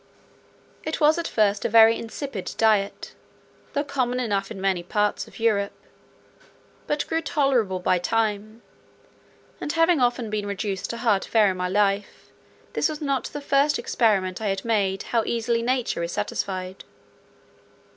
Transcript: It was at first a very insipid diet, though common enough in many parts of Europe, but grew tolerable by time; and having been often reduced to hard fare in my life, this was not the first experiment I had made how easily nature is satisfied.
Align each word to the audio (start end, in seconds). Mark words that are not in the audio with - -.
It 0.83 0.99
was 0.99 1.19
at 1.19 1.27
first 1.27 1.63
a 1.63 1.69
very 1.69 1.95
insipid 1.95 2.55
diet, 2.57 3.13
though 3.73 3.83
common 3.83 4.19
enough 4.19 4.49
in 4.49 4.59
many 4.59 4.81
parts 4.81 5.27
of 5.27 5.39
Europe, 5.39 5.73
but 6.87 7.05
grew 7.05 7.21
tolerable 7.21 7.79
by 7.79 7.99
time; 7.99 8.63
and 9.59 9.71
having 9.73 9.97
been 9.97 10.03
often 10.03 10.31
reduced 10.47 10.89
to 10.89 10.97
hard 10.97 11.23
fare 11.23 11.51
in 11.51 11.57
my 11.57 11.69
life, 11.69 12.31
this 12.73 12.89
was 12.89 12.99
not 12.99 13.25
the 13.25 13.41
first 13.41 13.77
experiment 13.77 14.41
I 14.41 14.47
had 14.47 14.65
made 14.65 15.03
how 15.03 15.21
easily 15.23 15.61
nature 15.61 16.01
is 16.01 16.13
satisfied. 16.13 16.83